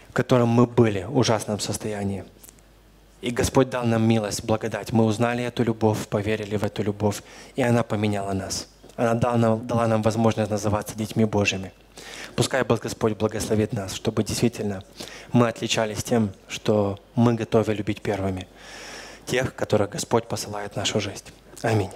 в 0.09 0.13
котором 0.13 0.49
мы 0.49 0.67
были, 0.67 1.03
в 1.03 1.17
ужасном 1.17 1.59
состоянии. 1.59 2.25
И 3.21 3.29
Господь 3.29 3.69
дал 3.69 3.85
нам 3.85 4.03
милость, 4.07 4.43
благодать. 4.43 4.91
Мы 4.91 5.05
узнали 5.05 5.43
эту 5.43 5.63
любовь, 5.63 6.07
поверили 6.07 6.57
в 6.57 6.63
эту 6.63 6.83
любовь, 6.83 7.21
и 7.55 7.61
она 7.61 7.83
поменяла 7.83 8.33
нас. 8.33 8.67
Она 8.95 9.13
дала 9.13 9.37
нам, 9.37 9.67
дала 9.67 9.87
нам 9.87 10.01
возможность 10.01 10.49
называться 10.49 10.97
детьми 10.97 11.25
Божьими. 11.25 11.71
Пускай 12.35 12.63
Господь 12.63 13.17
благословит 13.17 13.73
нас, 13.73 13.93
чтобы 13.93 14.23
действительно 14.23 14.83
мы 15.31 15.47
отличались 15.47 16.03
тем, 16.03 16.31
что 16.47 16.99
мы 17.15 17.35
готовы 17.35 17.73
любить 17.73 18.01
первыми 18.01 18.47
тех, 19.25 19.55
которых 19.55 19.91
Господь 19.91 20.27
посылает 20.27 20.73
в 20.73 20.75
нашу 20.75 20.99
жизнь. 20.99 21.25
Аминь. 21.61 21.91